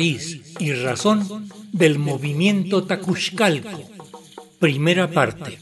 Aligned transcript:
raíz 0.00 0.40
y 0.58 0.72
razón 0.72 1.50
del 1.72 1.98
movimiento 1.98 2.84
Tacuxcalco. 2.84 3.78
Primera 4.58 5.10
parte. 5.10 5.58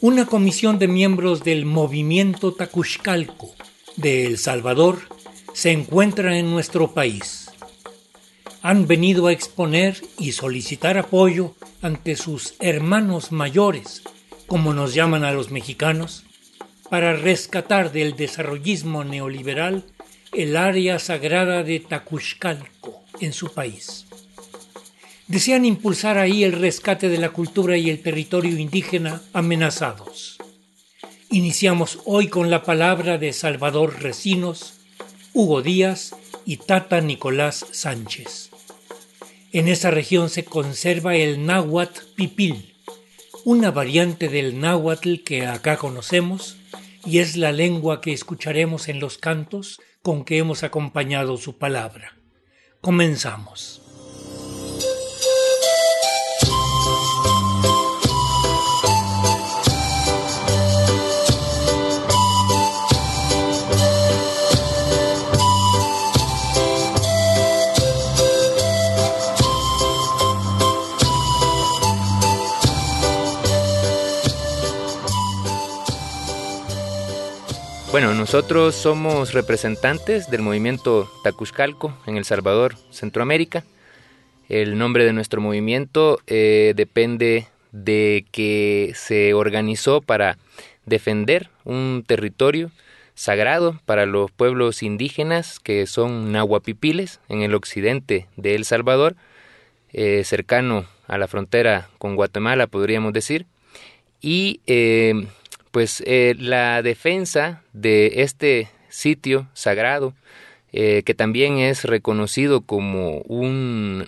Una 0.00 0.24
comisión 0.24 0.78
de 0.78 0.88
miembros 0.88 1.44
del 1.44 1.66
movimiento 1.66 2.54
Tacuxcalco 2.54 3.54
de 3.96 4.24
El 4.24 4.38
Salvador 4.38 5.00
se 5.52 5.72
encuentra 5.72 6.38
en 6.38 6.50
nuestro 6.50 6.94
país. 6.94 7.50
Han 8.62 8.86
venido 8.86 9.26
a 9.26 9.32
exponer 9.32 10.00
y 10.18 10.32
solicitar 10.32 10.96
apoyo 10.96 11.54
ante 11.82 12.16
sus 12.16 12.54
hermanos 12.60 13.30
mayores, 13.30 14.02
como 14.52 14.74
nos 14.74 14.92
llaman 14.92 15.24
a 15.24 15.32
los 15.32 15.50
mexicanos, 15.50 16.24
para 16.90 17.16
rescatar 17.16 17.90
del 17.90 18.16
desarrollismo 18.16 19.02
neoliberal 19.02 19.82
el 20.34 20.58
área 20.58 20.98
sagrada 20.98 21.62
de 21.62 21.80
Tacuxcalco 21.80 23.02
en 23.20 23.32
su 23.32 23.54
país. 23.54 24.04
Desean 25.26 25.64
impulsar 25.64 26.18
ahí 26.18 26.44
el 26.44 26.52
rescate 26.52 27.08
de 27.08 27.16
la 27.16 27.30
cultura 27.30 27.78
y 27.78 27.88
el 27.88 28.02
territorio 28.02 28.58
indígena 28.58 29.22
amenazados. 29.32 30.36
Iniciamos 31.30 32.00
hoy 32.04 32.28
con 32.28 32.50
la 32.50 32.62
palabra 32.62 33.16
de 33.16 33.32
Salvador 33.32 34.02
Recinos, 34.02 34.74
Hugo 35.32 35.62
Díaz 35.62 36.14
y 36.44 36.58
Tata 36.58 37.00
Nicolás 37.00 37.64
Sánchez. 37.70 38.50
En 39.50 39.68
esa 39.68 39.90
región 39.90 40.28
se 40.28 40.44
conserva 40.44 41.16
el 41.16 41.46
náhuatl 41.46 42.00
pipil, 42.16 42.71
una 43.44 43.70
variante 43.70 44.28
del 44.28 44.60
náhuatl 44.60 45.16
que 45.24 45.46
acá 45.46 45.76
conocemos 45.76 46.56
y 47.04 47.18
es 47.18 47.36
la 47.36 47.52
lengua 47.52 48.00
que 48.00 48.12
escucharemos 48.12 48.88
en 48.88 49.00
los 49.00 49.18
cantos 49.18 49.80
con 50.02 50.24
que 50.24 50.38
hemos 50.38 50.62
acompañado 50.62 51.36
su 51.36 51.58
palabra. 51.58 52.16
Comenzamos. 52.80 53.81
Bueno, 77.92 78.14
nosotros 78.14 78.74
somos 78.74 79.34
representantes 79.34 80.30
del 80.30 80.40
movimiento 80.40 81.12
Tacuzcalco 81.22 81.94
en 82.06 82.16
El 82.16 82.24
Salvador, 82.24 82.76
Centroamérica. 82.90 83.64
El 84.48 84.78
nombre 84.78 85.04
de 85.04 85.12
nuestro 85.12 85.42
movimiento 85.42 86.18
eh, 86.26 86.72
depende 86.74 87.48
de 87.70 88.24
que 88.32 88.92
se 88.94 89.34
organizó 89.34 90.00
para 90.00 90.38
defender 90.86 91.50
un 91.64 92.02
territorio 92.06 92.70
sagrado 93.14 93.78
para 93.84 94.06
los 94.06 94.30
pueblos 94.30 94.82
indígenas 94.82 95.60
que 95.60 95.86
son 95.86 96.32
nahuapipiles 96.32 97.20
en 97.28 97.42
el 97.42 97.54
occidente 97.54 98.26
de 98.38 98.54
El 98.54 98.64
Salvador, 98.64 99.16
eh, 99.92 100.24
cercano 100.24 100.86
a 101.08 101.18
la 101.18 101.28
frontera 101.28 101.90
con 101.98 102.16
Guatemala, 102.16 102.68
podríamos 102.68 103.12
decir. 103.12 103.44
Y 104.22 104.62
eh, 104.66 105.26
pues 105.72 106.02
eh, 106.06 106.36
la 106.38 106.82
defensa 106.82 107.62
de 107.72 108.22
este 108.22 108.68
sitio 108.90 109.48
sagrado, 109.54 110.14
eh, 110.72 111.02
que 111.04 111.14
también 111.14 111.58
es 111.58 111.84
reconocido 111.84 112.60
como 112.60 113.18
un, 113.22 114.06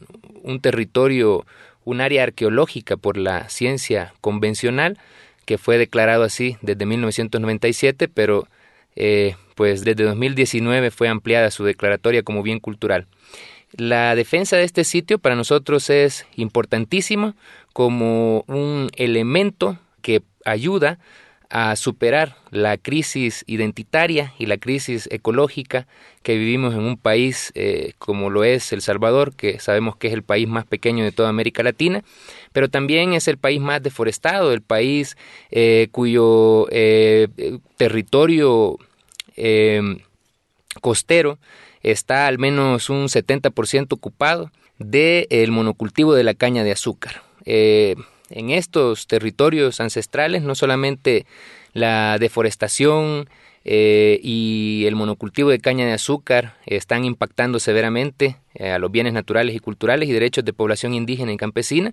territorio, 0.61 1.45
un 1.85 2.03
área 2.03 2.23
arqueológica 2.23 2.97
por 2.99 3.17
la 3.17 3.49
ciencia 3.49 4.13
convencional, 4.21 4.99
que 5.47 5.59
fue 5.59 5.79
declarado 5.79 6.23
así 6.23 6.59
desde 6.61 6.87
1997, 6.87 8.09
pero 8.09 8.47
eh, 8.95 9.37
pues 9.55 9.85
desde 9.85 10.05
2019 10.05 10.91
fue 10.91 11.09
ampliada 11.09 11.51
su 11.51 11.65
declaratoria 11.65 12.23
como 12.23 12.43
bien 12.43 12.61
cultural. 12.61 13.07
La 13.73 14.15
defensa 14.15 14.57
de 14.57 14.65
este 14.65 14.85
sitio 14.85 15.19
para 15.19 15.35
nosotros 15.35 15.89
es 15.91 16.27
importantísimo 16.37 17.35
como 17.73 18.45
un 18.47 18.91
elemento 18.97 19.79
que 20.03 20.23
ayuda 20.45 20.99
a 21.55 21.77
superar 21.77 22.35
la 22.51 22.77
crisis 22.77 23.45
identitaria 23.47 24.35
y 24.41 24.47
la 24.47 24.57
crisis 24.57 25.09
ecológica 25.13 25.87
que 26.25 26.37
vivimos 26.37 26.75
en 26.75 26.81
un 26.81 26.97
país 26.97 27.53
eh, 27.55 27.93
como 28.01 28.29
lo 28.29 28.43
es 28.43 28.73
El 28.73 28.83
Salvador, 28.83 29.37
que 29.37 29.61
sabemos 29.61 29.95
que 29.95 30.09
es 30.09 30.15
el 30.15 30.25
país 30.25 30.49
más 30.49 30.67
pequeño 30.67 31.05
de 31.05 31.13
toda 31.13 31.29
América 31.29 31.63
Latina, 31.63 32.03
pero 32.53 32.69
también 32.69 33.13
es 33.13 33.29
el 33.29 33.39
país 33.39 33.61
más 33.61 33.81
deforestado, 33.85 34.53
el 34.53 34.63
país 34.63 35.17
eh, 35.53 35.87
cuyo 35.93 36.67
eh, 36.73 37.29
territorio 37.77 38.77
costero 40.81 41.39
está 41.85 42.27
al 42.27 42.41
menos 42.41 42.91
un 42.91 43.07
70% 43.07 43.93
ocupado 43.93 44.51
del 44.81 45.53
monocultivo 45.53 46.15
de 46.15 46.25
la 46.25 46.35
caña 46.35 46.65
de 46.65 46.73
azúcar 46.73 47.23
en 48.31 48.51
estos 48.51 49.07
territorios 49.07 49.81
ancestrales, 49.81 50.43
no 50.43 50.55
solamente 50.55 51.27
la 51.73 52.19
deforestación 52.19 53.29
eh, 53.67 54.21
y 54.23 54.85
el 54.87 54.95
monocultivo 54.95 55.49
de 55.49 55.59
caña 55.59 55.87
de 55.87 55.93
azúcar 55.93 56.57
están 56.67 57.05
impactando 57.05 57.59
severamente 57.59 58.37
eh, 58.55 58.71
a 58.71 58.79
los 58.79 58.91
bienes 58.91 59.15
naturales 59.15 59.55
y 59.55 59.59
culturales 59.59 60.09
y 60.09 60.13
derechos 60.13 60.45
de 60.45 60.53
población 60.53 60.93
indígena 60.93 61.33
y 61.33 61.39
campesina, 61.39 61.93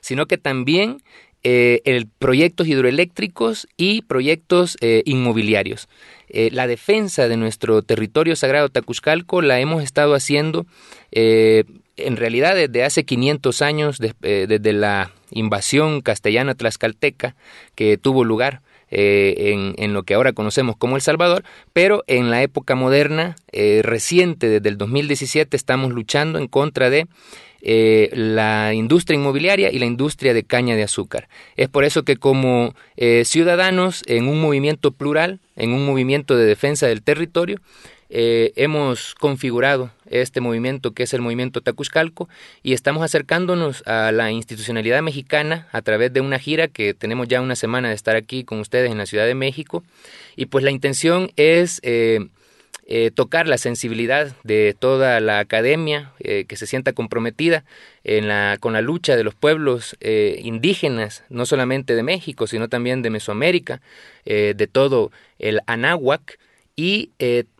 sino 0.00 0.26
que 0.26 0.36
también 0.36 1.00
eh, 1.44 1.80
el 1.84 2.08
proyectos 2.08 2.66
hidroeléctricos 2.66 3.68
y 3.76 4.02
proyectos 4.02 4.76
inmobiliarios. 4.80 5.88
la 6.28 6.66
defensa 6.66 7.28
de 7.28 7.36
nuestro 7.36 7.82
territorio 7.82 8.36
sagrado 8.36 8.68
Tacuzcalco 8.68 9.42
la 9.42 9.58
hemos 9.60 9.82
estado 9.82 10.14
haciendo 10.14 10.66
en 11.10 12.16
realidad 12.16 12.54
desde 12.54 12.84
hace 12.84 13.04
500 13.04 13.60
años, 13.60 13.98
desde 13.98 14.72
la 14.72 15.10
invasión 15.32 16.00
castellana 16.00 16.54
tlaxcalteca 16.54 17.34
que 17.74 17.98
tuvo 17.98 18.24
lugar 18.24 18.62
eh, 18.90 19.72
en, 19.78 19.94
lo 19.94 20.02
que 20.02 20.14
ahora 20.14 20.34
conocemos 20.34 20.76
como 20.76 20.96
El 20.96 21.02
Salvador, 21.02 21.44
pero 21.72 22.04
en 22.06 22.30
la 22.30 22.42
época 22.42 22.74
moderna, 22.74 23.36
eh, 23.50 23.80
reciente, 23.82 24.48
desde 24.48 24.68
el 24.68 24.76
2017, 24.76 25.56
estamos 25.56 25.92
luchando 25.92 26.38
en 26.38 26.46
contra 26.46 26.90
de 26.90 27.06
la 27.64 28.74
industria 28.74 29.16
inmobiliaria 29.16 29.70
y 29.70 29.78
la 29.78 29.86
industria 29.86 30.34
de 30.34 30.42
caña 30.42 30.74
de 30.74 30.82
azúcar. 30.82 31.28
Es 31.56 31.68
por 31.68 31.84
eso 31.84 32.02
que 32.02 32.16
como 32.16 32.74
ciudadanos 33.22 34.02
en 34.06 34.26
un 34.26 34.40
movimiento 34.40 34.90
plural, 34.90 35.38
en 35.54 35.72
un 35.72 35.86
movimiento 35.86 36.36
de 36.36 36.44
defensa 36.44 36.88
del 36.88 37.04
territorio, 37.04 37.60
eh, 38.14 38.52
hemos 38.56 39.14
configurado 39.14 39.90
este 40.10 40.42
movimiento 40.42 40.92
que 40.92 41.04
es 41.04 41.14
el 41.14 41.22
movimiento 41.22 41.62
Tacuzcalco 41.62 42.28
y 42.62 42.74
estamos 42.74 43.02
acercándonos 43.02 43.82
a 43.86 44.12
la 44.12 44.30
institucionalidad 44.30 45.00
mexicana 45.00 45.66
a 45.72 45.80
través 45.80 46.12
de 46.12 46.20
una 46.20 46.38
gira 46.38 46.68
que 46.68 46.92
tenemos 46.92 47.26
ya 47.28 47.40
una 47.40 47.56
semana 47.56 47.88
de 47.88 47.94
estar 47.94 48.14
aquí 48.14 48.44
con 48.44 48.60
ustedes 48.60 48.90
en 48.90 48.98
la 48.98 49.06
Ciudad 49.06 49.24
de 49.24 49.34
México. 49.34 49.82
Y 50.36 50.44
pues 50.44 50.62
la 50.62 50.70
intención 50.70 51.30
es 51.36 51.80
eh, 51.84 52.28
eh, 52.86 53.12
tocar 53.14 53.48
la 53.48 53.56
sensibilidad 53.56 54.36
de 54.44 54.76
toda 54.78 55.18
la 55.20 55.38
academia 55.38 56.12
que 56.18 56.56
se 56.56 56.66
sienta 56.66 56.92
comprometida 56.92 57.64
en 58.04 58.28
la, 58.28 58.58
con 58.60 58.74
la 58.74 58.82
lucha 58.82 59.16
de 59.16 59.24
los 59.24 59.34
pueblos 59.34 59.96
indígenas, 60.02 61.24
no 61.30 61.46
solamente 61.46 61.94
de 61.94 62.02
México, 62.02 62.46
sino 62.46 62.68
también 62.68 63.00
de 63.00 63.08
Mesoamérica, 63.08 63.80
de 64.26 64.68
todo 64.70 65.12
el 65.38 65.60
Anáhuac, 65.66 66.38
y 66.76 67.10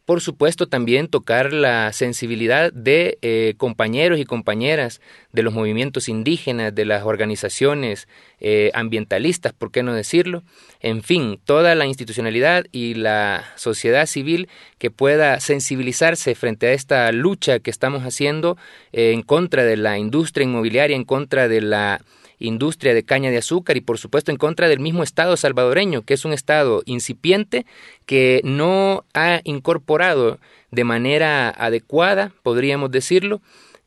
por 0.05 0.21
supuesto, 0.21 0.67
también 0.67 1.07
tocar 1.07 1.53
la 1.53 1.93
sensibilidad 1.93 2.73
de 2.73 3.19
eh, 3.23 3.55
compañeros 3.57 4.19
y 4.19 4.25
compañeras 4.25 5.01
de 5.33 5.45
los 5.45 5.55
movimientos 5.55 6.09
indígenas, 6.09 6.75
de 6.75 6.85
las 6.85 7.05
organizaciones 7.05 8.09
eh, 8.41 8.73
ambientalistas, 8.75 9.53
¿por 9.53 9.71
qué 9.71 9.85
no 9.85 9.95
decirlo? 9.95 10.43
En 10.81 11.05
fin, 11.05 11.39
toda 11.45 11.77
la 11.77 11.87
institucionalidad 11.87 12.67
y 12.73 12.95
la 12.95 13.45
sociedad 13.55 14.07
civil 14.07 14.49
que 14.79 14.91
pueda 14.91 15.39
sensibilizarse 15.39 16.35
frente 16.35 16.67
a 16.67 16.73
esta 16.73 17.13
lucha 17.13 17.61
que 17.61 17.71
estamos 17.71 18.03
haciendo 18.03 18.59
eh, 18.93 19.13
en 19.13 19.23
contra 19.23 19.65
de 19.65 19.77
la 19.77 19.99
industria 19.99 20.45
inmobiliaria, 20.45 20.97
en 20.97 21.05
contra 21.05 21.47
de 21.47 21.61
la 21.61 22.03
industria 22.47 22.95
de 22.95 23.05
caña 23.05 23.31
de 23.31 23.39
azúcar 23.39 23.77
y 23.77 23.81
por 23.81 23.99
supuesto 23.99 24.31
en 24.31 24.37
contra 24.37 24.69
del 24.69 24.81
mismo 24.81 25.03
Estado 25.03 25.37
salvadoreño, 25.37 26.03
que 26.03 26.15
es 26.15 26.25
un 26.25 26.33
Estado 26.33 26.83
incipiente 26.87 27.67
que 28.07 28.41
no 28.45 29.05
ha 29.15 29.41
incorporado 29.45 30.39
de 30.71 30.85
manera 30.85 31.51
adecuada, 31.51 32.33
podríamos 32.43 32.91
decirlo, 32.91 33.41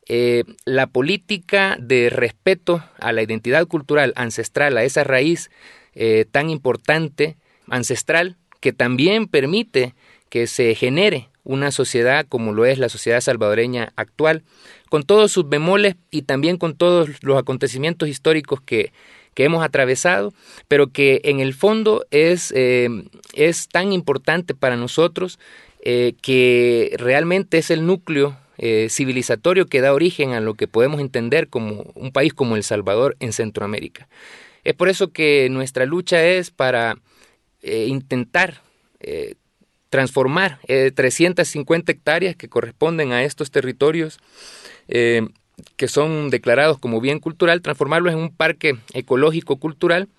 eh, 0.08 0.44
la 0.66 0.88
política 0.88 1.78
de 1.80 2.10
respeto 2.10 2.84
a 3.00 3.12
la 3.12 3.24
identidad 3.24 3.66
cultural 3.68 4.14
ancestral, 4.16 4.78
a 4.78 4.84
esa 4.84 5.04
raíz 5.04 5.50
eh, 5.96 6.26
tan 6.30 6.50
importante, 6.50 7.38
ancestral, 7.70 8.36
que 8.60 8.72
también 8.72 9.28
permite 9.28 9.96
que 10.30 10.48
se 10.48 10.76
genere 10.76 11.30
una 11.46 11.72
sociedad 11.72 12.26
como 12.28 12.52
lo 12.52 12.66
es 12.66 12.78
la 12.78 12.90
sociedad 12.90 13.22
salvadoreña 13.22 13.94
actual, 13.96 14.44
con 14.90 15.04
todos 15.04 15.32
sus 15.32 15.48
bemoles 15.48 15.96
y 16.12 16.24
también 16.24 16.58
con 16.58 16.76
todos 16.76 17.24
los 17.24 17.38
acontecimientos 17.38 18.10
históricos 18.10 18.60
que, 18.60 18.92
que 19.36 19.44
hemos 19.44 19.64
atravesado, 19.64 20.34
pero 20.68 20.88
que 20.88 21.22
en 21.26 21.40
el 21.40 21.54
fondo 21.54 22.06
es, 22.10 22.52
eh, 22.56 22.90
es 23.34 23.68
tan 23.68 23.94
importante 23.94 24.56
para 24.56 24.78
nosotros 24.78 25.40
eh, 25.82 26.16
que 26.22 26.96
realmente 26.98 27.60
es 27.60 27.70
el 27.70 27.86
núcleo 27.86 28.38
eh, 28.58 28.88
civilizatorio 28.90 29.68
que 29.68 29.82
da 29.82 29.94
origen 29.94 30.32
a 30.32 30.40
lo 30.40 30.56
que 30.56 30.68
podemos 30.68 31.02
entender 31.02 31.50
como 31.50 31.92
un 31.94 32.12
país 32.12 32.34
como 32.34 32.56
El 32.56 32.64
Salvador 32.64 33.18
en 33.20 33.34
Centroamérica. 33.34 34.08
Es 34.64 34.74
por 34.74 34.90
eso 34.90 35.12
que 35.12 35.50
nuestra 35.52 35.86
lucha 35.86 36.26
es 36.26 36.50
para 36.50 36.98
intentar 37.62 38.62
transformar 39.96 40.60
350 40.68 41.90
hectáreas 41.90 42.36
que 42.36 42.50
corresponden 42.50 43.14
a 43.14 43.24
estos 43.24 43.50
territorios 43.50 44.20
que 44.88 45.88
son 45.88 46.30
declarados 46.30 46.80
como 46.80 47.00
bien 47.00 47.20
cultural, 47.20 47.62
transformarlos 47.62 48.14
en 48.14 48.20
un 48.20 48.36
parque 48.36 48.76
ecológico 48.94 49.56
cultural 49.56 50.10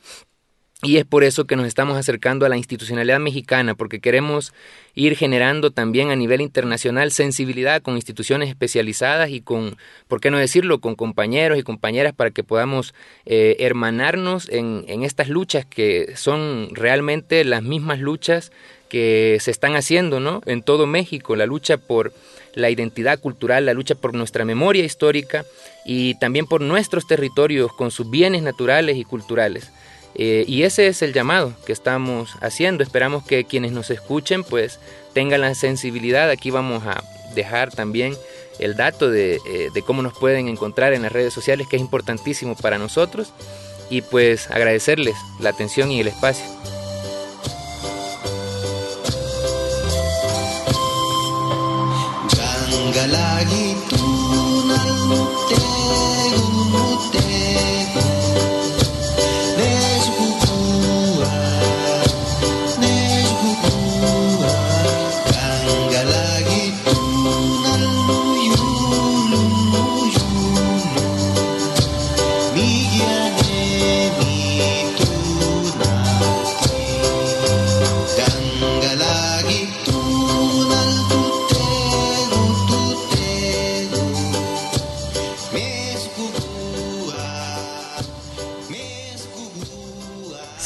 y 0.82 0.98
es 0.98 1.06
por 1.06 1.24
eso 1.24 1.46
que 1.46 1.56
nos 1.56 1.66
estamos 1.66 1.96
acercando 1.96 2.44
a 2.44 2.50
la 2.50 2.58
institucionalidad 2.58 3.18
mexicana, 3.18 3.74
porque 3.74 3.98
queremos 3.98 4.52
ir 4.94 5.16
generando 5.16 5.70
también 5.70 6.10
a 6.10 6.16
nivel 6.16 6.42
internacional 6.42 7.12
sensibilidad 7.12 7.80
con 7.80 7.96
instituciones 7.96 8.50
especializadas 8.50 9.30
y 9.30 9.40
con, 9.40 9.78
¿por 10.06 10.20
qué 10.20 10.30
no 10.30 10.36
decirlo?, 10.36 10.80
con 10.82 10.94
compañeros 10.94 11.58
y 11.58 11.62
compañeras 11.62 12.12
para 12.12 12.30
que 12.30 12.44
podamos 12.44 12.94
eh, 13.24 13.56
hermanarnos 13.60 14.50
en, 14.50 14.84
en 14.86 15.02
estas 15.02 15.30
luchas 15.30 15.64
que 15.64 16.12
son 16.14 16.68
realmente 16.72 17.42
las 17.44 17.62
mismas 17.62 17.98
luchas 17.98 18.52
que 18.88 19.38
se 19.40 19.50
están 19.50 19.76
haciendo 19.76 20.20
¿no? 20.20 20.42
en 20.46 20.62
todo 20.62 20.86
México, 20.86 21.36
la 21.36 21.46
lucha 21.46 21.76
por 21.76 22.12
la 22.54 22.70
identidad 22.70 23.20
cultural, 23.20 23.66
la 23.66 23.74
lucha 23.74 23.94
por 23.94 24.14
nuestra 24.14 24.44
memoria 24.44 24.84
histórica 24.84 25.44
y 25.84 26.18
también 26.18 26.46
por 26.46 26.60
nuestros 26.60 27.06
territorios 27.06 27.72
con 27.72 27.90
sus 27.90 28.10
bienes 28.10 28.42
naturales 28.42 28.96
y 28.96 29.04
culturales. 29.04 29.70
Eh, 30.18 30.44
y 30.48 30.62
ese 30.62 30.86
es 30.86 31.02
el 31.02 31.12
llamado 31.12 31.52
que 31.66 31.72
estamos 31.72 32.30
haciendo. 32.40 32.82
Esperamos 32.82 33.24
que 33.26 33.44
quienes 33.44 33.72
nos 33.72 33.90
escuchen 33.90 34.42
pues 34.42 34.80
tengan 35.12 35.42
la 35.42 35.54
sensibilidad. 35.54 36.30
Aquí 36.30 36.50
vamos 36.50 36.84
a 36.86 37.04
dejar 37.34 37.70
también 37.70 38.16
el 38.58 38.76
dato 38.76 39.10
de, 39.10 39.34
eh, 39.46 39.68
de 39.74 39.82
cómo 39.82 40.00
nos 40.00 40.18
pueden 40.18 40.48
encontrar 40.48 40.94
en 40.94 41.02
las 41.02 41.12
redes 41.12 41.34
sociales, 41.34 41.66
que 41.68 41.76
es 41.76 41.82
importantísimo 41.82 42.56
para 42.56 42.78
nosotros. 42.78 43.34
Y 43.90 44.00
pues 44.00 44.50
agradecerles 44.50 45.14
la 45.38 45.50
atención 45.50 45.92
y 45.92 46.00
el 46.00 46.08
espacio. 46.08 46.46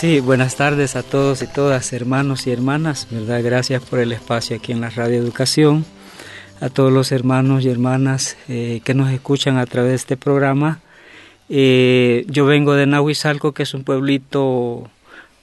Sí, 0.00 0.20
buenas 0.20 0.56
tardes 0.56 0.96
a 0.96 1.02
todos 1.02 1.42
y 1.42 1.46
todas, 1.46 1.92
hermanos 1.92 2.46
y 2.46 2.50
hermanas, 2.50 3.06
¿verdad? 3.10 3.42
Gracias 3.44 3.82
por 3.82 3.98
el 3.98 4.12
espacio 4.12 4.56
aquí 4.56 4.72
en 4.72 4.80
la 4.80 4.88
Radio 4.88 5.18
Educación, 5.18 5.84
a 6.62 6.70
todos 6.70 6.90
los 6.90 7.12
hermanos 7.12 7.66
y 7.66 7.68
hermanas 7.68 8.38
eh, 8.48 8.80
que 8.82 8.94
nos 8.94 9.10
escuchan 9.12 9.58
a 9.58 9.66
través 9.66 9.90
de 9.90 9.96
este 9.96 10.16
programa. 10.16 10.80
Eh, 11.50 12.24
yo 12.28 12.46
vengo 12.46 12.72
de 12.76 12.86
Nahuizalco, 12.86 13.52
que 13.52 13.64
es 13.64 13.74
un 13.74 13.84
pueblito 13.84 14.88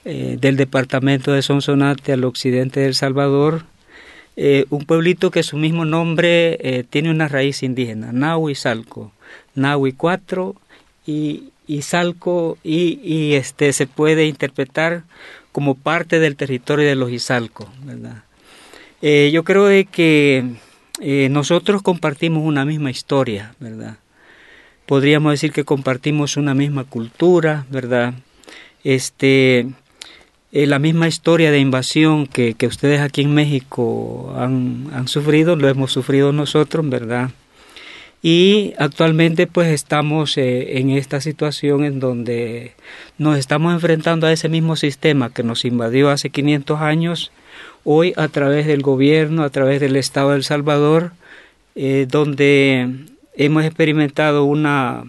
eh, 0.04 0.38
del 0.40 0.56
departamento 0.56 1.30
de 1.30 1.42
Sonsonate 1.42 2.12
al 2.12 2.24
occidente 2.24 2.80
de 2.80 2.86
El 2.86 2.96
Salvador, 2.96 3.62
un 4.70 4.84
pueblito 4.86 5.30
que 5.30 5.44
su 5.44 5.56
mismo 5.56 5.84
nombre 5.84 6.84
tiene 6.90 7.12
una 7.12 7.28
raíz 7.28 7.62
indígena, 7.62 8.10
Nahuizalco, 8.10 9.12
Nahui 9.54 9.92
4 9.92 10.56
y 11.06 11.52
y 11.57 11.57
Izalco 11.68 12.58
y, 12.64 13.34
este 13.34 13.72
se 13.72 13.86
puede 13.86 14.26
interpretar 14.26 15.04
como 15.52 15.74
parte 15.74 16.18
del 16.18 16.36
territorio 16.36 16.86
de 16.86 16.94
los 16.94 17.10
Izalco, 17.10 17.68
¿verdad? 17.84 18.24
Eh, 19.02 19.30
yo 19.32 19.44
creo 19.44 19.66
de 19.66 19.84
que 19.84 20.44
eh, 21.00 21.28
nosotros 21.30 21.82
compartimos 21.82 22.42
una 22.42 22.64
misma 22.64 22.90
historia, 22.90 23.54
¿verdad? 23.60 23.98
Podríamos 24.86 25.32
decir 25.32 25.52
que 25.52 25.64
compartimos 25.64 26.36
una 26.36 26.54
misma 26.54 26.84
cultura, 26.84 27.66
¿verdad? 27.70 28.14
Este, 28.82 29.68
eh, 30.50 30.66
la 30.66 30.78
misma 30.78 31.08
historia 31.08 31.50
de 31.50 31.60
invasión 31.60 32.26
que, 32.26 32.54
que 32.54 32.66
ustedes 32.66 33.00
aquí 33.00 33.20
en 33.20 33.34
México 33.34 34.34
han, 34.36 34.88
han 34.94 35.06
sufrido, 35.06 35.56
lo 35.56 35.68
hemos 35.68 35.92
sufrido 35.92 36.32
nosotros, 36.32 36.88
¿verdad? 36.88 37.30
Y 38.22 38.74
actualmente 38.78 39.46
pues 39.46 39.68
estamos 39.68 40.36
eh, 40.38 40.78
en 40.78 40.90
esta 40.90 41.20
situación 41.20 41.84
en 41.84 42.00
donde 42.00 42.72
nos 43.16 43.38
estamos 43.38 43.72
enfrentando 43.72 44.26
a 44.26 44.32
ese 44.32 44.48
mismo 44.48 44.76
sistema 44.76 45.32
que 45.32 45.44
nos 45.44 45.64
invadió 45.64 46.10
hace 46.10 46.30
500 46.30 46.80
años, 46.80 47.32
hoy 47.84 48.12
a 48.16 48.28
través 48.28 48.66
del 48.66 48.82
gobierno, 48.82 49.44
a 49.44 49.50
través 49.50 49.80
del 49.80 49.96
Estado 49.96 50.30
de 50.30 50.36
El 50.36 50.44
Salvador, 50.44 51.12
eh, 51.76 52.06
donde 52.10 52.88
hemos 53.36 53.64
experimentado 53.64 54.44
una 54.44 55.04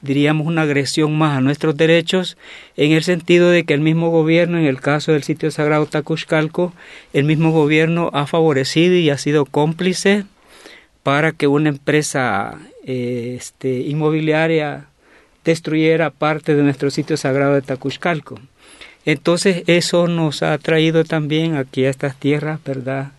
diríamos 0.00 0.48
una 0.48 0.62
agresión 0.62 1.16
más 1.16 1.38
a 1.38 1.40
nuestros 1.40 1.76
derechos 1.76 2.36
en 2.76 2.90
el 2.90 3.04
sentido 3.04 3.50
de 3.50 3.64
que 3.64 3.72
el 3.72 3.80
mismo 3.80 4.10
gobierno 4.10 4.58
en 4.58 4.64
el 4.64 4.80
caso 4.80 5.12
del 5.12 5.22
sitio 5.22 5.50
sagrado 5.52 5.86
Tacuxcalco 5.86 6.72
el 7.12 7.24
mismo 7.24 7.52
gobierno 7.52 8.10
ha 8.12 8.26
favorecido 8.26 8.96
y 8.96 9.10
ha 9.10 9.18
sido 9.18 9.44
cómplice 9.44 10.24
para 11.02 11.32
que 11.32 11.46
una 11.46 11.68
empresa 11.68 12.58
eh, 12.84 13.34
este, 13.38 13.80
inmobiliaria 13.80 14.86
destruyera 15.44 16.10
parte 16.10 16.54
de 16.54 16.62
nuestro 16.62 16.90
sitio 16.90 17.16
sagrado 17.16 17.54
de 17.54 17.62
Tacuxcalco. 17.62 18.38
Entonces 19.04 19.64
eso 19.66 20.06
nos 20.06 20.42
ha 20.42 20.56
traído 20.58 21.04
también 21.04 21.56
aquí 21.56 21.84
a 21.84 21.90
estas 21.90 22.16
tierras, 22.16 22.60
¿verdad? 22.64 23.12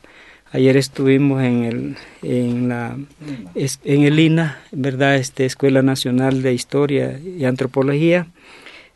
Ayer 0.54 0.78
estuvimos 0.78 1.42
en 1.42 1.64
el, 1.64 1.96
en 2.22 2.70
la, 2.70 2.96
en 3.56 4.04
el 4.04 4.20
INA, 4.20 4.62
¿verdad? 4.72 5.16
Este, 5.16 5.46
Escuela 5.46 5.82
Nacional 5.82 6.44
de 6.44 6.54
Historia 6.54 7.20
y 7.20 7.44
Antropología, 7.46 8.28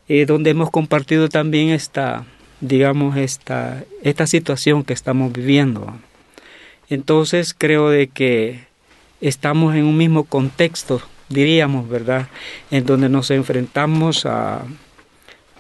eh, 0.08 0.25
donde 0.25 0.51
hemos 0.51 0.70
compartido 0.70 1.29
también 1.29 1.70
esta, 1.70 2.25
digamos, 2.62 3.17
esta, 3.17 3.84
esta 4.03 4.27
situación 4.27 4.84
que 4.84 4.94
estamos 4.94 5.34
viviendo. 5.34 5.94
Entonces 6.89 7.56
creo 7.58 7.89
de 7.89 8.08
que 8.08 8.66
estamos 9.21 9.75
en 9.75 9.86
un 9.86 9.97
mismo 9.97 10.24
contexto, 10.24 11.01
diríamos, 11.29 11.89
¿verdad? 11.89 12.27
En 12.71 12.86
donde 12.86 13.09
nos 13.09 13.31
enfrentamos 13.31 14.25
a, 14.25 14.63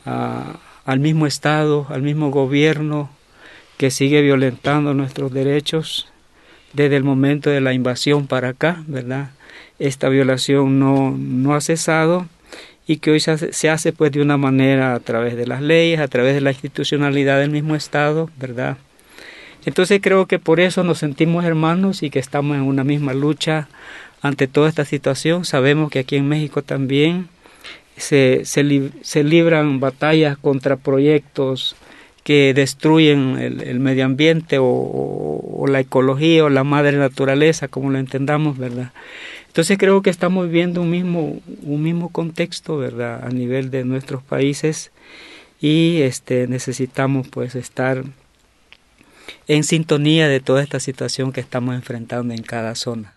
al 0.05 0.99
mismo 0.99 1.27
Estado, 1.27 1.85
al 1.89 2.01
mismo 2.01 2.31
gobierno 2.31 3.09
que 3.77 3.91
sigue 3.91 4.21
violentando 4.21 4.93
nuestros 4.93 5.33
derechos 5.33 6.07
desde 6.73 6.95
el 6.95 7.03
momento 7.03 7.49
de 7.49 7.61
la 7.61 7.73
invasión 7.73 8.27
para 8.27 8.49
acá, 8.49 8.83
¿verdad? 8.87 9.31
Esta 9.79 10.09
violación 10.09 10.79
no, 10.79 11.15
no 11.17 11.53
ha 11.53 11.61
cesado 11.61 12.27
y 12.87 12.97
que 12.97 13.11
hoy 13.11 13.19
se 13.19 13.31
hace, 13.31 13.53
se 13.53 13.69
hace 13.69 13.91
pues 13.93 14.11
de 14.11 14.21
una 14.21 14.37
manera 14.37 14.95
a 14.95 14.99
través 14.99 15.35
de 15.35 15.45
las 15.45 15.61
leyes, 15.61 15.99
a 15.99 16.07
través 16.07 16.33
de 16.33 16.41
la 16.41 16.51
institucionalidad 16.51 17.39
del 17.39 17.51
mismo 17.51 17.75
Estado, 17.75 18.29
¿verdad? 18.37 18.77
Entonces 19.67 19.99
creo 20.01 20.27
que 20.27 20.39
por 20.39 20.61
eso 20.61 20.85
nos 20.85 20.99
sentimos 20.99 21.43
hermanos 21.43 22.01
y 22.01 22.09
que 22.09 22.19
estamos 22.19 22.55
en 22.55 22.63
una 22.63 22.85
misma 22.85 23.13
lucha 23.13 23.67
ante 24.21 24.47
toda 24.47 24.69
esta 24.69 24.85
situación. 24.85 25.43
Sabemos 25.43 25.91
que 25.91 25.99
aquí 25.99 26.15
en 26.15 26.29
México 26.29 26.61
también 26.61 27.27
se, 27.97 28.45
se, 28.45 29.23
libran 29.25 29.81
batallas 29.81 30.37
contra 30.37 30.77
proyectos 30.77 31.75
que 32.23 32.53
destruyen 32.53 33.37
el, 33.37 33.81
medio 33.81 34.05
ambiente 34.05 34.55
o, 34.57 35.65
la 35.67 35.81
ecología 35.81 36.45
o 36.45 36.49
la 36.49 36.63
madre 36.63 36.95
naturaleza, 36.95 37.67
como 37.67 37.89
lo 37.89 37.99
entendamos, 37.99 38.57
¿verdad? 38.57 38.93
Entonces 39.47 39.77
creo 39.77 40.01
que 40.01 40.09
estamos 40.09 40.45
viviendo 40.45 40.81
un 40.81 40.91
mismo, 40.91 41.41
un 41.63 41.83
mismo 41.83 42.07
contexto, 42.07 42.77
¿verdad? 42.77 43.21
A 43.21 43.31
nivel 43.31 43.69
de 43.69 43.83
nuestros 43.83 44.23
países 44.23 44.91
y 45.59 46.03
este, 46.03 46.47
necesitamos 46.47 47.27
pues 47.27 47.53
estar 47.55 48.05
en 49.47 49.63
sintonía 49.63 50.27
de 50.27 50.39
toda 50.39 50.61
esta 50.61 50.79
situación 50.79 51.31
que 51.31 51.41
estamos 51.41 51.75
enfrentando 51.75 52.33
en 52.33 52.43
cada 52.43 52.75
zona. 52.75 53.13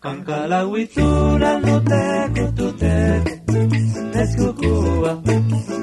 Kankalawitura 0.00 1.58
no 1.58 1.82
teko 1.82 2.44
tu 2.56 2.72
teko 2.72 3.30
Neskukua, 4.14 5.12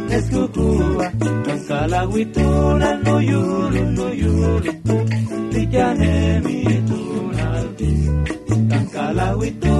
neskukua 0.09 1.11
Kankalawitura 1.45 2.89
no 3.03 3.21
yulu, 3.21 3.81
no 3.91 4.07
yulu 4.13 4.71
Tikyane 5.51 6.41
mi 6.45 6.63
tunalti 6.87 7.91
Kankalawitura 8.69 9.74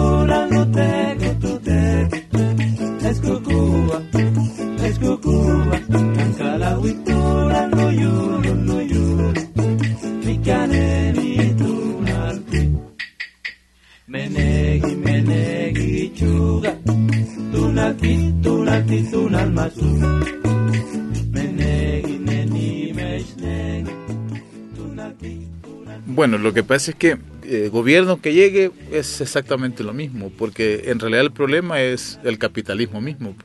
bueno, 26.15 26.37
lo 26.39 26.53
que 26.53 26.63
pasa 26.63 26.89
es 26.89 26.97
que 26.97 27.17
eh, 27.47 27.69
gobierno 27.69 28.21
que 28.21 28.33
llegue 28.33 28.71
es 28.91 29.21
exactamente 29.21 29.83
lo 29.83 29.93
mismo, 29.93 30.31
porque 30.37 30.83
en 30.85 30.99
realidad 30.99 31.21
el 31.21 31.31
problema 31.31 31.81
es 31.81 32.19
el 32.23 32.37
capitalismo 32.37 33.01
mismo. 33.01 33.35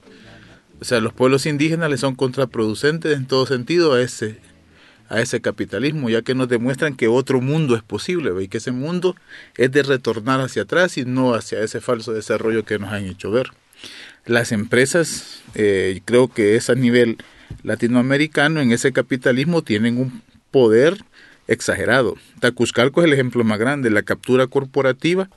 O 0.80 0.84
sea, 0.84 1.00
los 1.00 1.12
pueblos 1.12 1.46
indígenas 1.46 1.90
le 1.90 1.98
son 1.98 2.14
contraproducentes 2.14 3.16
en 3.16 3.26
todo 3.26 3.46
sentido 3.46 3.92
a 3.92 4.02
ese 4.02 4.38
a 5.10 5.20
ese 5.20 5.40
capitalismo, 5.40 6.08
ya 6.08 6.22
que 6.22 6.36
nos 6.36 6.48
demuestran 6.48 6.94
que 6.94 7.08
otro 7.08 7.40
mundo 7.40 7.74
es 7.74 7.82
posible 7.82 8.30
y 8.42 8.46
que 8.46 8.58
ese 8.58 8.70
mundo 8.70 9.16
es 9.56 9.72
de 9.72 9.82
retornar 9.82 10.40
hacia 10.40 10.62
atrás 10.62 10.96
y 10.96 11.04
no 11.04 11.34
hacia 11.34 11.60
ese 11.62 11.80
falso 11.80 12.12
desarrollo 12.12 12.64
que 12.64 12.78
nos 12.78 12.92
han 12.92 13.06
hecho 13.06 13.30
ver. 13.32 13.50
Las 14.24 14.52
empresas, 14.52 15.42
eh, 15.56 16.00
creo 16.04 16.28
que 16.28 16.54
es 16.54 16.70
a 16.70 16.76
nivel 16.76 17.18
latinoamericano, 17.64 18.60
en 18.60 18.70
ese 18.70 18.92
capitalismo 18.92 19.62
tienen 19.62 19.98
un 19.98 20.22
poder 20.52 20.98
exagerado. 21.50 22.16
Tacuscalco 22.38 23.00
es 23.00 23.06
el 23.06 23.12
ejemplo 23.12 23.44
más 23.44 23.58
grande, 23.58 23.90
la 23.90 24.02
captura 24.02 24.46
corporativa, 24.46 25.28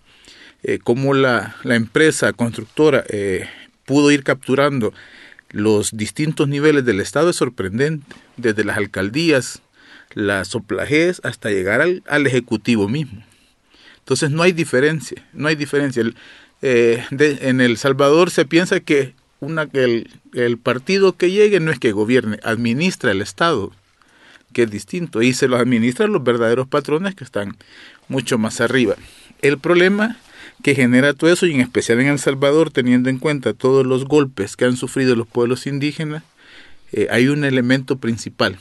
eh, 0.64 0.80
cómo 0.82 1.14
la, 1.14 1.56
la, 1.64 1.76
empresa 1.76 2.32
constructora 2.32 3.04
eh, 3.10 3.50
pudo 3.86 4.12
ir 4.12 4.24
capturando 4.24 4.94
los 5.50 5.96
distintos 5.98 6.48
niveles 6.48 6.86
del 6.86 7.00
Estado 7.00 7.32
es 7.32 7.36
sorprendente, 7.36 8.16
desde 8.38 8.64
las 8.64 8.78
alcaldías, 8.78 9.62
las 10.14 10.48
soplajes, 10.50 11.20
hasta 11.24 11.50
llegar 11.50 11.82
al, 11.82 12.04
al, 12.08 12.28
Ejecutivo 12.28 12.88
mismo. 12.88 13.24
Entonces 14.00 14.32
no 14.32 14.44
hay 14.44 14.52
diferencia, 14.52 15.26
no 15.34 15.48
hay 15.48 15.56
diferencia. 15.56 16.04
Eh, 16.62 17.04
en 17.12 17.60
El 17.60 17.78
Salvador 17.78 18.32
se 18.32 18.46
piensa 18.46 18.80
que, 18.80 19.14
una, 19.40 19.68
el, 19.74 20.10
el, 20.34 20.58
partido 20.58 21.18
que 21.18 21.32
llegue 21.32 21.60
no 21.60 21.72
es 21.72 21.80
que 21.80 21.92
gobierne, 21.92 22.40
administra 22.44 23.12
el 23.12 23.22
Estado, 23.22 23.72
que 24.54 24.64
es 24.64 24.72
distinto, 24.72 25.22
y 25.22 25.34
se 25.34 25.48
lo 25.48 25.58
administran 25.58 26.14
los 26.14 26.24
verdaderos 26.24 26.68
patrones 26.68 27.16
que 27.16 27.24
están 27.24 27.58
mucho 28.08 28.38
más 28.38 28.62
arriba. 28.62 28.96
El 29.42 29.58
problema 29.58 30.18
que 30.62 30.76
genera 30.76 31.14
todo 31.14 31.32
eso 31.32 31.46
y 31.46 31.54
en 31.54 31.62
especial 31.62 32.00
en 32.00 32.08
El 32.08 32.20
Salvador, 32.20 32.72
teniendo 32.72 33.10
en 33.10 33.20
cuenta 33.20 33.54
todos 33.54 33.86
los 33.86 34.06
golpes 34.06 34.56
que 34.56 34.66
han 34.66 34.78
sufrido 34.78 35.16
los 35.16 35.28
pueblos 35.28 35.68
indígenas, 35.68 36.24
eh, 36.94 37.08
hay 37.12 37.28
un 37.28 37.44
elemento 37.44 37.98
principal. 37.98 38.58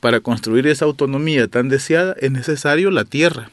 Para 0.00 0.20
construir 0.20 0.66
esa 0.66 0.84
autonomía 0.84 1.48
tan 1.48 1.68
deseada 1.68 2.14
es 2.20 2.30
necesario 2.30 2.90
la 2.90 3.04
tierra. 3.04 3.50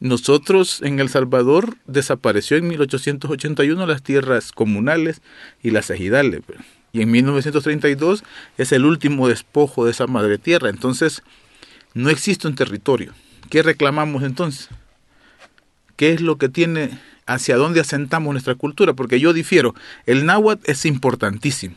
Nosotros 0.00 0.80
en 0.82 0.98
El 1.00 1.08
Salvador 1.08 1.76
desapareció 1.86 2.56
en 2.56 2.68
1881 2.68 3.86
las 3.86 4.02
tierras 4.02 4.52
comunales 4.52 5.20
y 5.62 5.70
las 5.70 5.90
ejidales. 5.90 6.42
Y 6.92 7.02
en 7.02 7.10
1932 7.10 8.24
es 8.56 8.72
el 8.72 8.84
último 8.84 9.28
despojo 9.28 9.84
de 9.84 9.90
esa 9.90 10.06
madre 10.06 10.38
tierra. 10.38 10.70
Entonces, 10.70 11.22
no 11.94 12.10
existe 12.10 12.48
un 12.48 12.54
territorio. 12.54 13.12
¿Qué 13.50 13.62
reclamamos 13.62 14.22
entonces? 14.22 14.68
qué 15.98 16.12
es 16.12 16.20
lo 16.20 16.38
que 16.38 16.48
tiene, 16.48 16.96
hacia 17.26 17.56
dónde 17.56 17.80
asentamos 17.80 18.32
nuestra 18.32 18.54
cultura, 18.54 18.94
porque 18.94 19.18
yo 19.18 19.32
difiero, 19.32 19.74
el 20.06 20.24
náhuatl 20.24 20.70
es 20.70 20.86
importantísimo, 20.86 21.74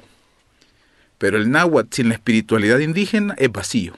pero 1.18 1.38
el 1.38 1.50
náhuatl 1.50 1.90
sin 1.92 2.10
la 2.10 2.14
espiritualidad 2.14 2.80
indígena 2.80 3.34
es 3.40 3.52
vacío. 3.52 3.98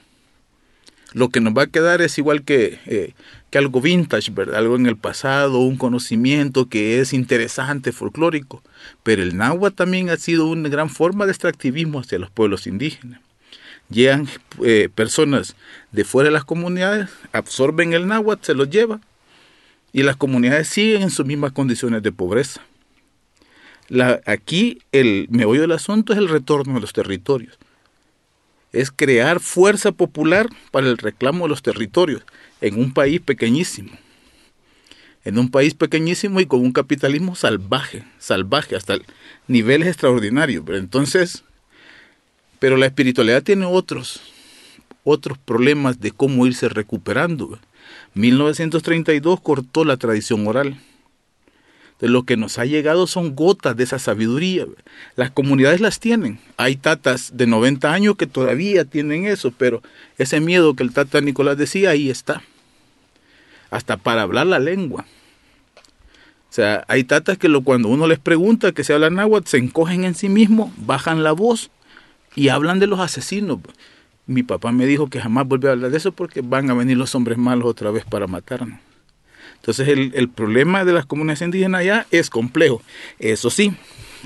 Lo 1.14 1.30
que 1.30 1.40
nos 1.40 1.54
va 1.54 1.62
a 1.62 1.66
quedar 1.68 2.02
es 2.02 2.18
igual 2.18 2.42
que, 2.42 2.78
eh, 2.84 3.14
que 3.50 3.58
algo 3.58 3.80
vintage, 3.80 4.32
algo 4.54 4.76
en 4.76 4.84
el 4.84 4.96
pasado, 4.96 5.60
un 5.60 5.76
conocimiento 5.76 6.68
que 6.68 7.00
es 7.00 7.14
interesante, 7.14 7.92
folclórico, 7.92 8.62
pero 9.02 9.22
el 9.22 9.36
náhuatl 9.36 9.76
también 9.76 10.10
ha 10.10 10.16
sido 10.18 10.46
una 10.46 10.68
gran 10.68 10.90
forma 10.90 11.24
de 11.24 11.32
extractivismo 11.32 12.00
hacia 12.00 12.18
los 12.18 12.30
pueblos 12.30 12.66
indígenas 12.66 13.20
llegan 13.90 14.28
eh, 14.62 14.88
personas 14.94 15.56
de 15.92 16.04
fuera 16.04 16.28
de 16.28 16.32
las 16.32 16.44
comunidades, 16.44 17.10
absorben 17.32 17.92
el 17.92 18.06
náhuatl, 18.06 18.44
se 18.44 18.54
los 18.54 18.70
lleva 18.70 19.00
y 19.92 20.02
las 20.02 20.16
comunidades 20.16 20.68
siguen 20.68 21.02
en 21.02 21.10
sus 21.10 21.26
mismas 21.26 21.52
condiciones 21.52 22.02
de 22.02 22.12
pobreza. 22.12 22.62
Aquí 24.24 24.80
el 24.92 25.26
meollo 25.30 25.60
del 25.60 25.72
asunto 25.72 26.12
es 26.12 26.18
el 26.18 26.28
retorno 26.28 26.76
a 26.76 26.80
los 26.80 26.92
territorios. 26.92 27.58
Es 28.74 28.90
crear 28.90 29.38
fuerza 29.38 29.92
popular 29.92 30.48
para 30.72 30.88
el 30.88 30.98
reclamo 30.98 31.44
de 31.44 31.50
los 31.50 31.62
territorios 31.62 32.22
en 32.60 32.76
un 32.78 32.92
país 32.92 33.20
pequeñísimo. 33.20 33.92
En 35.24 35.38
un 35.38 35.48
país 35.48 35.74
pequeñísimo 35.74 36.40
y 36.40 36.46
con 36.46 36.60
un 36.60 36.72
capitalismo 36.72 37.36
salvaje, 37.36 38.02
salvaje 38.18 38.74
hasta 38.74 38.98
niveles 39.46 39.86
extraordinarios. 39.86 40.64
Pero 40.66 40.78
entonces, 40.78 41.44
pero 42.58 42.76
la 42.76 42.86
espiritualidad 42.86 43.44
tiene 43.44 43.64
otros, 43.64 44.20
otros 45.04 45.38
problemas 45.38 46.00
de 46.00 46.10
cómo 46.10 46.44
irse 46.44 46.68
recuperando. 46.68 47.60
1932 48.14 49.40
cortó 49.40 49.84
la 49.84 49.98
tradición 49.98 50.46
oral. 50.48 50.80
Lo 52.08 52.24
que 52.24 52.36
nos 52.36 52.58
ha 52.58 52.64
llegado 52.64 53.06
son 53.06 53.34
gotas 53.34 53.76
de 53.76 53.84
esa 53.84 53.98
sabiduría. 53.98 54.66
Las 55.16 55.30
comunidades 55.30 55.80
las 55.80 56.00
tienen. 56.00 56.38
Hay 56.56 56.76
tatas 56.76 57.36
de 57.36 57.46
90 57.46 57.92
años 57.92 58.16
que 58.16 58.26
todavía 58.26 58.84
tienen 58.84 59.26
eso, 59.26 59.52
pero 59.56 59.82
ese 60.18 60.40
miedo 60.40 60.74
que 60.74 60.82
el 60.82 60.92
tata 60.92 61.20
Nicolás 61.20 61.56
decía, 61.56 61.90
ahí 61.90 62.10
está. 62.10 62.42
Hasta 63.70 63.96
para 63.96 64.22
hablar 64.22 64.46
la 64.46 64.58
lengua. 64.58 65.06
O 66.50 66.52
sea, 66.54 66.84
hay 66.88 67.04
tatas 67.04 67.38
que 67.38 67.52
cuando 67.62 67.88
uno 67.88 68.06
les 68.06 68.18
pregunta 68.18 68.72
que 68.72 68.84
se 68.84 68.92
habla 68.92 69.10
náhuatl, 69.10 69.48
se 69.48 69.58
encogen 69.58 70.04
en 70.04 70.14
sí 70.14 70.28
mismos, 70.28 70.70
bajan 70.76 71.24
la 71.24 71.32
voz 71.32 71.70
y 72.36 72.48
hablan 72.48 72.78
de 72.78 72.86
los 72.86 73.00
asesinos 73.00 73.58
mi 74.26 74.42
papá 74.42 74.72
me 74.72 74.86
dijo 74.86 75.08
que 75.08 75.20
jamás 75.20 75.46
vuelve 75.46 75.68
a 75.68 75.72
hablar 75.72 75.90
de 75.90 75.96
eso 75.96 76.12
porque 76.12 76.40
van 76.40 76.70
a 76.70 76.74
venir 76.74 76.96
los 76.96 77.14
hombres 77.14 77.38
malos 77.38 77.68
otra 77.68 77.90
vez 77.90 78.04
para 78.04 78.26
matarnos. 78.26 78.78
Entonces 79.64 79.88
el, 79.88 80.12
el 80.14 80.28
problema 80.28 80.84
de 80.84 80.92
las 80.92 81.06
comunidades 81.06 81.40
indígenas 81.40 81.80
allá 81.80 82.06
es 82.10 82.28
complejo. 82.28 82.82
Eso 83.18 83.48
sí, 83.48 83.72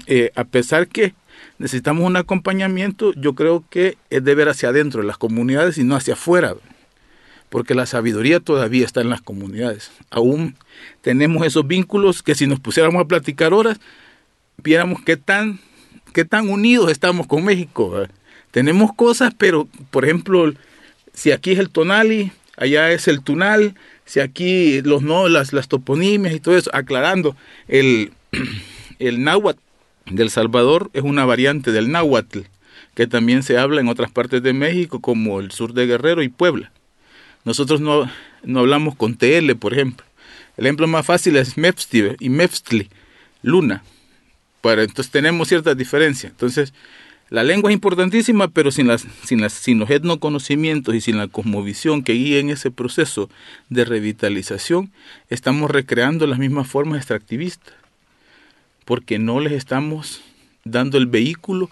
eh, 0.09 0.33
a 0.35 0.42
pesar 0.42 0.88
que 0.88 1.14
necesitamos 1.59 2.04
un 2.04 2.16
acompañamiento, 2.16 3.12
yo 3.12 3.37
creo 3.37 3.62
que 3.71 3.97
es 4.11 4.25
de 4.25 4.35
ver 4.35 4.49
hacia 4.49 4.71
adentro 4.71 5.00
de 5.00 5.07
las 5.07 5.16
comunidades 5.16 5.78
y 5.78 5.85
no 5.85 5.95
hacia 5.95 6.14
afuera, 6.14 6.57
porque 7.50 7.76
la 7.76 7.87
sabiduría 7.87 8.40
todavía 8.40 8.85
está 8.85 9.00
en 9.00 9.11
las 9.11 9.21
comunidades. 9.21 9.92
Aún 10.11 10.57
tenemos 11.02 11.47
esos 11.47 11.64
vínculos 11.64 12.25
que 12.25 12.35
si 12.35 12.49
nos 12.49 12.59
pusiéramos 12.59 13.00
a 13.00 13.07
platicar 13.07 13.54
horas, 13.54 13.78
viéramos 14.57 15.02
qué 15.02 15.16
tan, 15.16 15.61
qué 16.14 16.25
tan 16.25 16.50
unidos 16.50 16.90
estamos 16.90 17.28
con 17.28 17.45
México. 17.45 18.09
Tenemos 18.50 18.92
cosas, 18.92 19.33
pero 19.38 19.68
por 19.92 20.04
ejemplo, 20.04 20.52
si 21.12 21.30
aquí 21.30 21.52
es 21.52 21.61
el 21.61 21.71
tonali, 21.71 22.33
allá 22.57 22.90
es 22.90 23.07
el 23.07 23.23
tunal, 23.23 23.76
si 24.09 24.21
aquí 24.21 24.81
los 24.81 25.03
no, 25.03 25.29
las, 25.29 25.53
las 25.53 25.69
toponimias 25.69 26.35
y 26.35 26.41
todo 26.41 26.57
eso, 26.57 26.71
aclarando, 26.73 27.37
el, 27.69 28.12
el 28.99 29.23
náhuatl 29.23 29.61
del 30.07 30.31
Salvador 30.31 30.88
es 30.95 31.03
una 31.03 31.27
variante 31.27 31.73
del 31.73 31.93
náhuatl, 31.93 32.41
que 32.95 33.07
también 33.07 33.43
se 33.43 33.59
habla 33.59 33.83
en 33.83 33.88
otras 33.88 34.11
partes 34.11 34.43
de 34.43 34.55
México, 34.55 35.00
como 35.00 35.41
el 35.41 35.50
sur 35.50 35.75
de 35.75 35.87
Guerrero 35.87 36.23
y 36.23 36.31
Puebla. 36.31 36.73
Nosotros 37.45 37.83
no, 37.83 38.11
no 38.43 38.61
hablamos 38.61 38.97
con 38.97 39.15
TL, 39.15 39.55
por 39.57 39.75
ejemplo. 39.75 40.07
El 40.57 40.65
ejemplo 40.65 40.87
más 40.87 41.05
fácil 41.05 41.37
es 41.37 41.59
Mepsti 41.59 42.17
y 42.19 42.31
Mepstli, 42.31 42.88
luna. 43.43 43.85
Para, 44.62 44.85
entonces 44.85 45.12
tenemos 45.12 45.49
ciertas 45.49 45.77
diferencias. 45.77 46.33
Entonces, 46.33 46.73
La 47.30 47.44
lengua 47.44 47.70
es 47.70 47.75
importantísima, 47.75 48.49
pero 48.49 48.70
sin, 48.70 48.87
las, 48.87 49.06
sin, 49.25 49.42
las, 49.42 49.52
sin 49.52 49.78
los 49.78 49.90
etnoconocimientos 49.90 50.94
y 50.94 51.02
sin 51.02 51.18
la 51.18 51.28
cosmovisión 51.28 52.02
que 52.02 52.14
guíe 52.14 52.38
en 52.38 52.49
ese 52.49 52.70
proceso 52.70 53.28
de 53.68 53.85
revitalización, 53.85 54.90
estamos 55.28 55.70
recreando 55.70 56.26
las 56.26 56.38
mismas 56.38 56.68
formas 56.68 56.99
extractivistas, 56.99 57.75
porque 58.87 59.18
no 59.18 59.40
les 59.40 59.52
estamos 59.52 60.23
dando 60.64 60.97
el 60.97 61.06
vehículo 61.06 61.68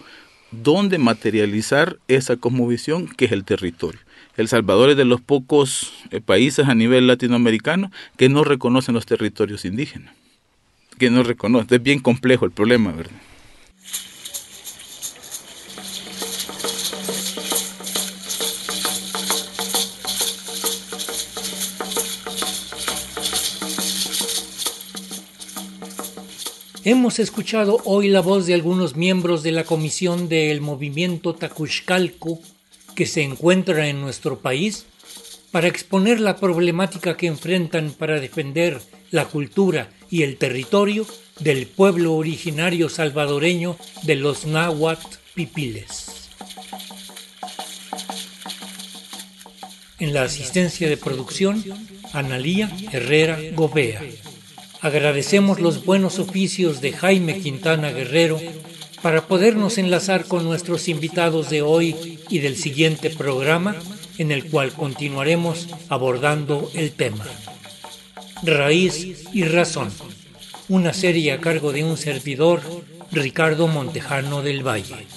donde 0.51 0.99
materializar 0.99 1.97
esa 2.07 2.37
cosmovisión 2.37 3.07
que 3.07 3.25
es 3.25 3.31
el 3.31 3.43
territorio. 3.43 3.99
El 4.37 4.47
Salvador 4.47 4.91
es 4.91 4.97
de 4.97 5.05
los 5.05 5.21
pocos 5.21 5.91
eh, 6.11 6.21
países 6.21 6.67
a 6.67 6.75
nivel 6.75 7.07
latinoamericano 7.07 7.91
que 8.15 8.29
no 8.29 8.43
reconocen 8.43 8.93
los 8.93 9.07
territorios 9.07 9.65
indígenas, 9.65 10.13
que 10.99 11.09
no 11.09 11.23
reconocen. 11.23 11.67
Es 11.71 11.81
bien 11.81 11.99
complejo 11.99 12.45
el 12.45 12.51
problema, 12.51 12.91
¿verdad? 12.91 13.19
Hemos 26.89 27.19
escuchado 27.19 27.81
hoy 27.83 28.07
la 28.07 28.21
voz 28.21 28.45
de 28.45 28.53
algunos 28.53 28.95
miembros 28.95 29.43
de 29.43 29.51
la 29.51 29.65
comisión 29.65 30.29
del 30.29 30.61
movimiento 30.61 31.35
Tacuxcalco 31.35 32.39
que 32.95 33.05
se 33.05 33.23
encuentra 33.23 33.89
en 33.89 33.99
nuestro 33.99 34.39
país 34.39 34.85
para 35.51 35.67
exponer 35.67 36.21
la 36.21 36.37
problemática 36.37 37.17
que 37.17 37.27
enfrentan 37.27 37.91
para 37.91 38.21
defender 38.21 38.79
la 39.11 39.25
cultura 39.25 39.89
y 40.09 40.23
el 40.23 40.37
territorio 40.37 41.05
del 41.41 41.67
pueblo 41.67 42.13
originario 42.13 42.87
salvadoreño 42.87 43.75
de 44.03 44.15
los 44.15 44.45
náhuatl 44.45 45.17
pipiles. 45.33 46.29
En 49.99 50.13
la 50.13 50.23
asistencia 50.23 50.87
de 50.87 50.95
producción, 50.95 51.65
Analía 52.13 52.71
Herrera 52.93 53.37
Gobea. 53.55 54.01
Agradecemos 54.81 55.59
los 55.59 55.85
buenos 55.85 56.19
oficios 56.19 56.81
de 56.81 56.93
Jaime 56.93 57.39
Quintana 57.39 57.91
Guerrero 57.91 58.39
para 59.01 59.27
podernos 59.27 59.77
enlazar 59.77 60.25
con 60.25 60.43
nuestros 60.43 60.87
invitados 60.87 61.49
de 61.49 61.63
hoy 61.63 62.19
y 62.29 62.39
del 62.39 62.57
siguiente 62.57 63.09
programa 63.09 63.75
en 64.17 64.31
el 64.31 64.45
cual 64.45 64.71
continuaremos 64.73 65.67
abordando 65.89 66.69
el 66.75 66.91
tema. 66.91 67.25
Raíz 68.43 69.25
y 69.33 69.43
Razón, 69.45 69.91
una 70.69 70.93
serie 70.93 71.31
a 71.31 71.39
cargo 71.39 71.71
de 71.71 71.83
un 71.83 71.97
servidor, 71.97 72.61
Ricardo 73.11 73.67
Montejano 73.67 74.43
del 74.43 74.65
Valle. 74.65 75.07